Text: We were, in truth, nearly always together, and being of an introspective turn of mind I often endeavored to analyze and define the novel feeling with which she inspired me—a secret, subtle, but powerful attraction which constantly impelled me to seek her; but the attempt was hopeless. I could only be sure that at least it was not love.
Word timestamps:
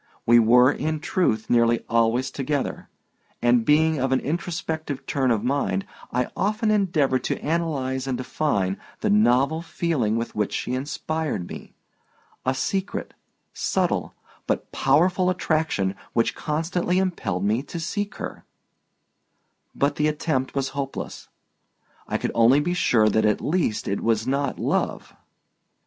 We 0.25 0.39
were, 0.39 0.71
in 0.71 0.99
truth, 0.99 1.47
nearly 1.47 1.85
always 1.87 2.31
together, 2.31 2.89
and 3.39 3.63
being 3.63 3.99
of 3.99 4.11
an 4.11 4.19
introspective 4.19 5.05
turn 5.05 5.29
of 5.29 5.43
mind 5.43 5.85
I 6.11 6.27
often 6.35 6.71
endeavored 6.71 7.23
to 7.25 7.39
analyze 7.39 8.07
and 8.07 8.17
define 8.17 8.79
the 9.01 9.11
novel 9.11 9.61
feeling 9.61 10.15
with 10.15 10.33
which 10.33 10.53
she 10.53 10.73
inspired 10.73 11.47
me—a 11.47 12.55
secret, 12.55 13.13
subtle, 13.53 14.15
but 14.47 14.71
powerful 14.71 15.29
attraction 15.29 15.93
which 16.13 16.33
constantly 16.33 16.97
impelled 16.97 17.43
me 17.45 17.61
to 17.61 17.79
seek 17.79 18.15
her; 18.15 18.43
but 19.75 19.97
the 19.97 20.07
attempt 20.07 20.55
was 20.55 20.69
hopeless. 20.69 21.29
I 22.07 22.17
could 22.17 22.31
only 22.33 22.59
be 22.59 22.73
sure 22.73 23.07
that 23.07 23.23
at 23.25 23.39
least 23.39 23.87
it 23.87 24.01
was 24.01 24.25
not 24.25 24.57
love. 24.57 25.13